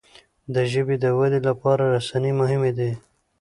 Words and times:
د 0.53 0.55
ژبي 0.71 0.95
د 1.03 1.05
ودې 1.17 1.39
لپاره 1.47 1.83
رسنی 1.95 2.31
مهمي 2.41 2.71
دي. 2.77 2.91